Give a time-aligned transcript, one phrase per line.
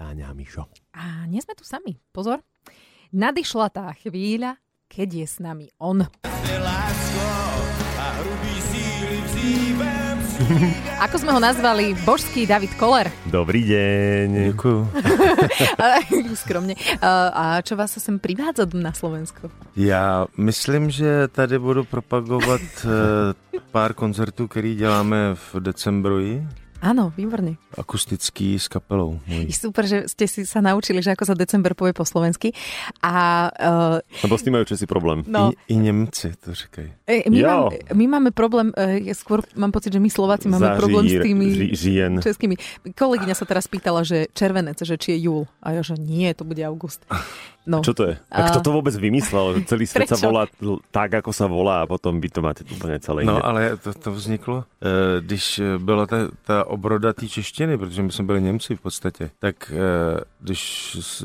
[0.00, 0.64] Táňa a Mišo.
[0.96, 2.00] A nie sme tu sami.
[2.08, 2.40] Pozor.
[3.12, 4.56] Nadišla tá chvíľa,
[4.88, 6.08] keď je s nami on.
[11.04, 13.12] Ako sme ho nazvali, božský David Koller.
[13.28, 14.56] Dobrý deň.
[14.56, 14.88] Ďakujem.
[16.48, 16.80] Skromne.
[17.04, 19.52] A čo vás sem privádza na Slovensko?
[19.76, 26.24] Já myslím, že tady budu propagovat eh, pár koncertů, který děláme v decembru.
[26.80, 27.60] Áno, výborne.
[27.76, 29.20] Akustický s kapelou.
[29.28, 29.52] Mojí.
[29.64, 32.56] Super, že ste si sa naučili, že ako sa december povie po slovensky.
[33.04, 35.20] A, uh, Lebo s tým majú Česi problém.
[35.28, 36.88] No, I, I Nemci to říkají.
[37.04, 40.80] E, my, mám, my máme problém, e, skôr mám pocit, že my Slováci máme Za
[40.80, 42.12] problém s tými ži, žien.
[42.24, 42.56] českými.
[42.96, 45.42] Kolegyňa sa teraz pýtala, že červenec, že či je júl.
[45.60, 47.04] A ja, že nie, to bude august.
[47.68, 47.84] No.
[47.84, 48.14] Čo to je?
[48.32, 49.60] A kto to vôbec vymyslel?
[49.68, 50.16] Celý svet Prečo?
[50.16, 50.48] sa volá
[50.88, 54.16] tak, ako sa volá a potom vy to máte úplne celé No, ale to, to
[54.16, 58.80] vzniklo, e, když byla ta, ta obroda té češtiny, protože my jsme byli Němci v
[58.80, 60.60] podstatě, tak e, když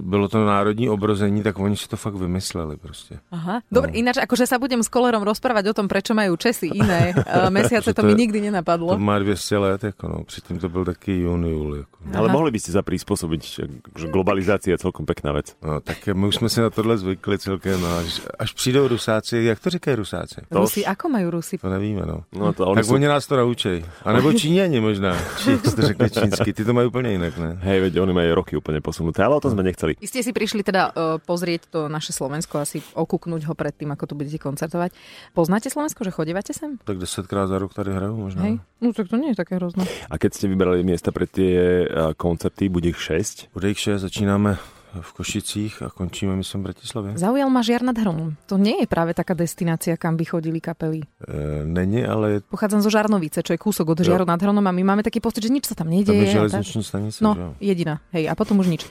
[0.02, 3.20] bylo to národní obrození, tak oni si to fakt vymysleli prostě.
[3.32, 3.62] Aha.
[3.72, 3.98] Dobre, no.
[3.98, 7.16] ináč, akože sa budem s Kolerom rozprávať o tom, prečo majú Česi iné
[7.48, 8.92] mesiace, to, to mi nikdy nenapadlo.
[8.96, 10.24] To má 200 let, jako no.
[10.24, 11.76] Předtím to byl taký jún, júl.
[11.76, 11.96] Jako.
[12.14, 15.58] Ale mohli by ste sa prispôsobiť, že globalizácia je celkom pekná vec.
[15.64, 17.82] No, tak my už jsme si na tohle zvykli celkem.
[17.82, 20.42] No, až, až přijdou Rusáci, jak to říkají Rusáci?
[20.52, 21.58] Rusi, ako mají Rusy?
[21.58, 22.24] To nevíme, no.
[22.34, 22.94] no to, oni tak sú...
[22.94, 23.86] oni nás to naučí.
[24.04, 25.18] A nebo Číňani možná.
[25.44, 26.54] Či to řekne čínsky.
[26.54, 27.58] Ty to mají úplně jinak, ne?
[27.62, 29.96] Hej, veď oni majú roky úplne posunuté, ale o tom sme nechceli.
[29.98, 33.92] Vy ste si prišli teda uh, pozrieť to naše Slovensko, asi okúknuť ho pred tým,
[33.94, 34.92] ako tu budete koncertovať.
[35.34, 36.78] Poznáte Slovensko, že chodívate sem?
[36.84, 38.42] Tak desetkrát za rok tady hrajú možná.
[38.46, 39.88] Hej, no tak to nie je také hrozné.
[40.10, 43.54] A keď ste vybrali miesta pre tie uh, koncerty, bude ich 6?
[43.56, 47.08] Bude ich 6, začínáme v Košicích a končíme, myslím, v Bratislave.
[47.20, 48.36] Zaujal ma Žiar nad Hronom.
[48.48, 51.04] To nie je práve taká destinácia, kam by chodili kapely.
[51.04, 52.40] E, není, ale...
[52.46, 55.44] Pochádzam zo Žarnovice, čo je kúsok od Žiaru nad Hronom a my máme taký pocit,
[55.44, 56.08] že nič sa tam nedieje.
[56.08, 57.20] Tam je železničná stanica.
[57.20, 57.48] No, jo.
[57.60, 58.00] jediná.
[58.16, 58.82] Hej, a potom už nič.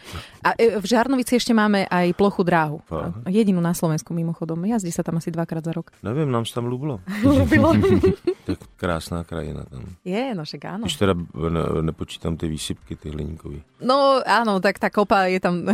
[0.45, 2.85] A e, v Žarnovici ešte máme aj plochu dráhu.
[2.85, 3.15] Fá.
[3.29, 4.61] Jedinú na Slovensku mimochodom.
[4.65, 5.95] Jazdí sa tam asi dvakrát za rok.
[6.05, 7.01] Neviem, nám sa tam ľúbilo.
[7.27, 7.73] ľúbilo.
[8.49, 9.85] tak krásná krajina tam.
[10.05, 10.85] Je, no však áno.
[10.85, 13.65] Když teda ne, nepočítam tie výsypky, tie hliníkové.
[13.81, 15.65] No áno, tak tá kopa je tam...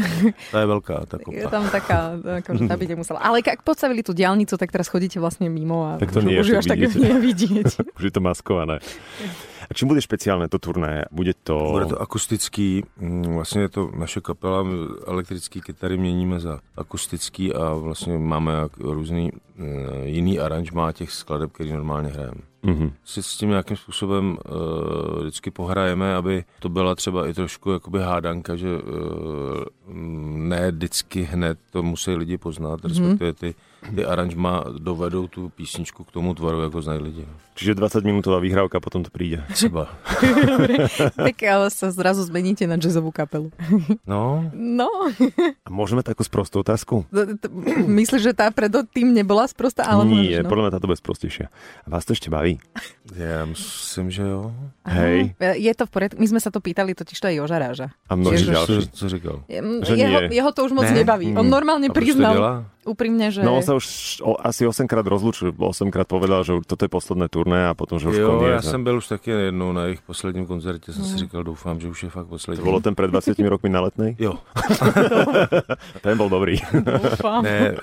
[0.52, 1.36] Tá je veľká tá kopa.
[1.36, 1.98] Je tam taká,
[2.44, 3.18] akože tá by nemusela.
[3.20, 6.46] Ale ak postavili tú diálnicu, tak teraz chodíte vlastne mimo a tak to nie už,
[6.46, 6.78] už až tak
[7.10, 7.66] nevidieť.
[7.98, 8.78] už je to maskované.
[9.70, 11.06] A čím bude špeciálne to turné?
[11.14, 11.54] Bude to...
[11.54, 14.66] Bude to akustický, mm, vlastně je to naše kapela,
[15.06, 21.72] elektrický kytary měníme za akustický a vlastně máme různý mm, jiný aranžmá těch skladeb, který
[21.72, 22.49] normálně hrajeme.
[22.64, 22.92] Mm-hmm.
[23.04, 27.98] Si s tím nějakým způsobem uh, vždycky pohrajeme, aby to byla třeba i trošku jakoby
[27.98, 28.82] hádanka, že uh,
[30.36, 36.10] ne vždycky hned to musí lidi poznat, respektive ty ty aranžma dovedou tu písničku k
[36.12, 37.24] tomu tvaru, ako znají lidi.
[37.56, 39.44] Čiže 20 minútová výhrávka, potom to príde.
[39.52, 39.88] Třeba.
[41.12, 43.52] tak ale sa zrazu zmeníte na jazzovú kapelu.
[44.08, 44.48] no.
[44.56, 44.88] No.
[45.64, 47.04] A môžeme takú sprostú otázku?
[47.84, 49.84] Myslíš, že tá pred tým nebola sprostá?
[49.84, 50.48] Ale Nie, no.
[50.48, 51.52] podľa mňa táto bude sprostejšia.
[51.84, 52.56] A vás to ešte baví?
[53.12, 54.54] Ja myslím, že jo.
[54.88, 55.36] Hej.
[55.60, 56.16] Je to v poriadku.
[56.16, 57.86] My sme sa to pýtali totiž to aj Joža Ráža.
[58.08, 58.88] A množí ďalší.
[58.88, 59.36] Co, co říkal?
[59.84, 60.96] jeho, jeho to už moc ne?
[61.04, 61.34] nebaví.
[61.36, 63.44] On normálne priznal úprimne, že...
[63.44, 63.86] No on sa už
[64.24, 68.00] o, asi 8 krát rozlúčil, 8 krát povedal, že toto je posledné turné a potom,
[68.00, 68.60] že už jo, koniec.
[68.60, 71.08] ja som byl už taky jednou na ich posledním koncerte, som mm.
[71.08, 72.64] si říkal, doufám, že už je fakt poslední.
[72.64, 74.16] To bolo ten pred 20 rokmi na letnej?
[74.18, 74.38] Jo.
[76.04, 76.56] ten bol dobrý.
[77.42, 77.76] ne,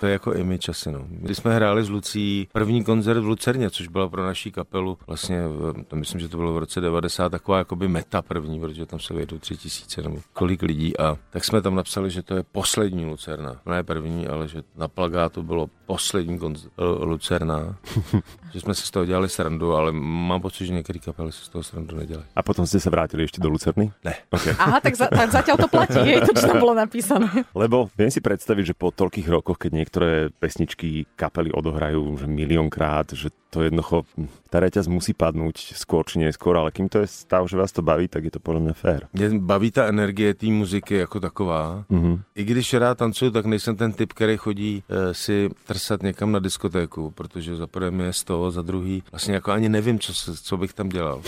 [0.00, 1.06] to je jako image asi, no.
[1.08, 5.42] Když jsme hráli s Lucí první koncert v Lucerně, což byla pro naší kapelu vlastně,
[5.88, 9.14] to myslím, že to bylo v roce 90, taková jakoby meta první, protože tam se
[9.14, 13.06] vejdou tři tisíce nebo kolik lidí a tak jsme tam napsali, že to je poslední
[13.06, 16.68] Lucerna, ne první, ale že na plagátu bylo poslední konc-
[17.04, 17.76] Lucerna,
[18.52, 21.48] že jsme si z toho dělali srandu, ale mám pocit, že některé kapely si z
[21.48, 22.26] toho srandu nedělají.
[22.36, 23.92] A potom ste sa vrátili ešte do Lucerny?
[24.04, 24.14] Ne.
[24.32, 24.56] Okay.
[24.62, 27.28] Aha, tak, za, tak zatiaľ to platí, je to, čo tam bolo napísané.
[27.62, 33.12] Lebo viem si predstaviť, že po toľkých rokoch, keď niektoré pesničky kapely odohrajú že miliónkrát,
[33.12, 34.08] že to jednoducho,
[34.48, 37.84] tá reťaz musí padnúť skôr či neskôr, ale kým to je stav, že vás to
[37.84, 39.00] baví, tak je to podľa mňa fér.
[39.12, 41.84] Mě baví ta energie té muziky jako taková.
[41.90, 42.20] Mm-hmm.
[42.34, 46.38] I když rád tancuju, tak nejsem ten typ, který chodí e, si trsat někam na
[46.38, 50.56] diskotéku, protože za prvé je z toho, za druhý vlastně jako ani nevím, co, co
[50.56, 51.22] bych tam dělal.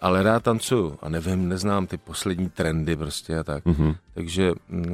[0.00, 3.64] Ale rád tancuju a nevím, neznám ty poslední trendy prostě a tak.
[3.64, 3.96] Mm-hmm.
[4.14, 4.52] Takže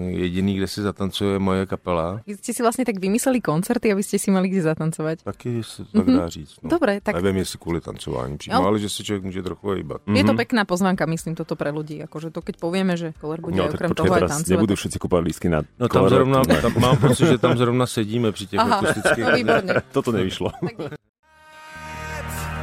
[0.09, 2.19] jediný, kde si zatancuje, je moje kapela.
[2.27, 5.23] Vy ste si vlastne tak vymysleli koncerty, aby ste si mali kde zatancovať.
[5.23, 6.19] Taky se tak mm-hmm.
[6.19, 6.55] dá říct.
[6.63, 6.71] No.
[6.75, 7.15] Dobre, tak...
[7.23, 8.67] Nevím, jestli kvůli tancování přímo, no.
[8.67, 10.03] ale že si člověk může trochu hýbat.
[10.03, 10.17] Mm-hmm.
[10.17, 12.03] Je to pekná pozvánka, myslím, toto pre ľudí.
[12.03, 14.59] Akože to, keď povieme, že koler bude no, okrem toho aj tancovať.
[14.59, 18.33] Nebudú všetci kúpať lístky na No tam zrovna, tam, mám pocit, že tam zrovna sedíme
[18.35, 19.27] pri těch Aha, akustických.
[19.39, 19.73] Výborne.
[19.95, 20.51] Toto nevyšlo.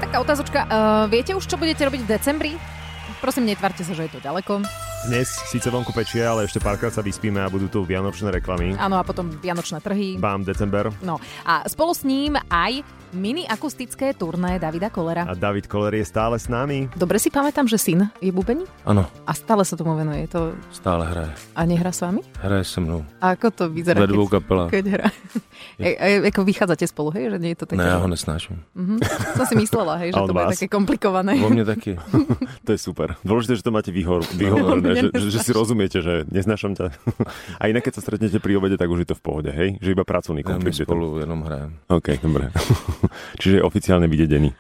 [0.10, 0.66] Taká otázočka.
[0.66, 2.52] Uh, viete už, čo budete robiť v decembri?
[3.22, 4.66] Prosím, netvárte sa, že je to ďaleko.
[5.08, 8.76] Dnes síce vonku pečie, ale ešte párkrát sa vyspíme a budú tu vianočné reklamy.
[8.76, 10.20] Áno, a potom vianočné trhy.
[10.20, 10.92] Bám, december.
[11.00, 12.84] No a spolu s ním aj
[13.16, 15.26] mini akustické turné Davida Kolera.
[15.26, 16.92] A David Koller je stále s nami.
[16.94, 18.68] Dobre si pamätám, že syn je bubeník?
[18.86, 19.08] Áno.
[19.26, 20.28] A stále sa tomu venuje.
[20.36, 20.54] To...
[20.70, 21.34] Stále hraje.
[21.56, 22.22] A nehrá s vami?
[22.38, 23.02] Hraje se mnou.
[23.24, 24.04] A ako to vyzerá?
[24.04, 24.70] Ve dvou kapelách.
[24.70, 25.08] Keď hrá.
[25.80, 27.32] E, e, ako vychádzate spolu, hej?
[27.34, 27.80] Že nie je to také...
[27.80, 28.62] Ne, ja ho nesnášam.
[28.76, 29.00] Uh-huh.
[29.36, 31.34] Som si myslela, hej, že to bude také komplikované.
[31.40, 31.96] Vo mne taky.
[32.68, 33.16] to je super.
[33.24, 34.22] Dôležité, že to máte vyhor,
[34.96, 36.94] že, že, si rozumiete, že neznášam ťa.
[37.62, 39.78] A inak, keď sa stretnete pri obede, tak už je to v pohode, hej?
[39.84, 40.80] Že iba pracovný konflikt.
[40.80, 41.78] Ja spolu jenom hrajem.
[41.90, 42.54] OK, dobre.
[43.42, 44.56] Čiže oficiálne vydedený.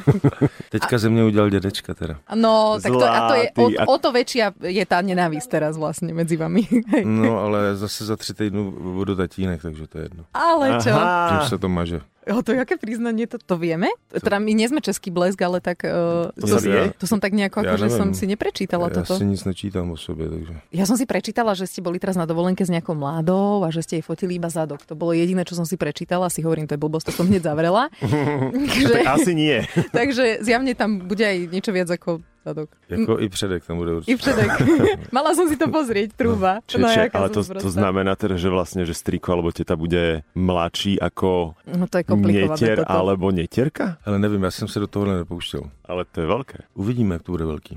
[0.74, 2.20] Teďka ze mňa udial dedečka teda.
[2.34, 6.10] No, tak to, a to je, o, o to väčšia je tá nenávisť teraz vlastne
[6.12, 6.66] medzi vami.
[7.04, 8.62] no, ale zase za tři týdnu
[8.98, 10.22] budu tatínek, takže to je jedno.
[10.34, 10.94] Ale čo?
[11.42, 12.00] Že sa to maže.
[12.26, 13.86] O, to aké priznanie, to, to vieme?
[14.10, 15.86] Teda my nie sme český blesk, ale tak...
[15.86, 19.14] Uh, to, to, ja, to som tak nejako, ja že som si neprečítala ja toto.
[19.14, 20.58] Ja si nic nečítam o sebe, takže...
[20.74, 23.86] Ja som si prečítala, že ste boli teraz na dovolenke s nejakou mladou a že
[23.86, 24.82] ste jej fotili iba zadok.
[24.90, 26.26] To bolo jediné, čo som si prečítala.
[26.26, 27.94] Si hovorím, to je blbosť, to som hneď zavrela.
[28.90, 29.06] že...
[29.06, 29.62] asi nie.
[29.94, 32.70] takže zjavne tam bude aj niečo viac ako zadok.
[32.88, 34.12] Jako i předek tam bude určite.
[34.12, 34.50] I předek.
[35.16, 36.62] Mala som si to pozrieť, trúba.
[36.70, 40.22] Čiže, no, či, ale to, to znamená teda, že vlastne, že striko alebo teta bude
[40.38, 42.86] mladší ako no, to je neter toto.
[42.86, 43.98] alebo netierka?
[44.06, 45.66] Ale nevím, ja som sa do toho nepouštěl.
[45.90, 46.58] Ale to je veľké.
[46.78, 47.74] Uvidíme, jak to bude veľký.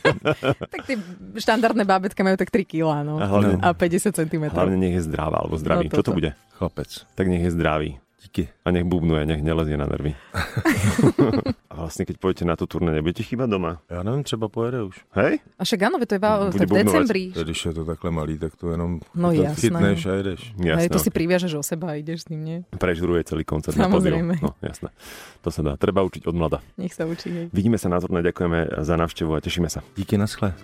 [0.72, 0.96] tak tie
[1.36, 3.20] štandardné bábetka majú tak 3 kg no.
[3.20, 4.44] a, hlavne, a 50 cm.
[4.52, 5.92] Hlavne nech je zdravá alebo zdravý.
[5.92, 6.32] No, Čo to bude?
[6.56, 7.04] Chlapec.
[7.16, 8.00] Tak nech je zdravý.
[8.20, 8.48] Díky.
[8.64, 10.12] A nech bubnuje, nech nelezie na nervy.
[11.72, 13.80] a vlastne, keď pôjdete na tú turné, nebudete chýbať doma?
[13.88, 14.96] Ja neviem, třeba pojede už.
[15.16, 15.40] Hej?
[15.56, 16.20] A však áno, to je
[16.68, 17.24] v decembri.
[17.32, 19.56] Když je to takhle malý, tak to jenom no, to jasné.
[19.56, 20.40] chytneš a jedeš.
[20.60, 22.58] Jasné, Hej, to si priviažeš o seba a ideš s ním, nie?
[22.76, 24.36] Prežruje celý koncert Samozrejme.
[24.44, 24.92] No, jasné.
[25.40, 25.72] To sa dá.
[25.80, 26.60] Treba učiť od mlada.
[26.76, 27.32] Nech sa učí.
[27.32, 27.46] Hej.
[27.56, 29.80] Vidíme sa na turné, ďakujeme za návštevu a tešíme sa.
[29.96, 30.52] Díky, naschle.